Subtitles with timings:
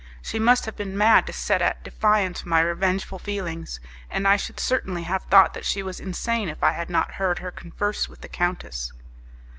[0.23, 4.59] She must have been mad to set at defiance my revengeful feelings, and I should
[4.59, 8.21] certainly have thought that she was insane if I had not heard her converse with
[8.21, 8.93] the countess.